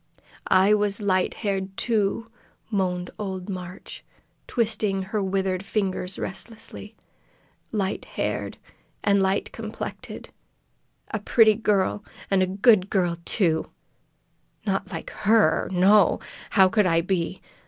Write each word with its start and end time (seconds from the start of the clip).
"I 0.47 0.73
was 0.73 0.99
light 0.99 1.35
haired, 1.35 1.77
too," 1.77 2.31
moaned 2.71 3.11
old 3.19 3.49
Marg, 3.49 3.87
twisting 4.47 5.03
her 5.03 5.21
withered 5.21 5.63
fingers 5.63 6.17
restlessly. 6.17 6.95
"Light 7.71 8.05
haired, 8.05 8.57
and 9.03 9.21
light 9.21 9.51
complected! 9.51 10.29
A 11.11 11.19
pretty 11.19 11.53
girl, 11.53 12.03
an' 12.31 12.41
a 12.41 12.47
good 12.47 12.89
girl, 12.89 13.15
too! 13.25 13.69
Not 14.65 14.91
like 14.91 15.11
her. 15.27 15.69
No! 15.71 16.19
How 16.49 16.67
could 16.67 16.87
I 16.87 17.01
be? 17.01 17.39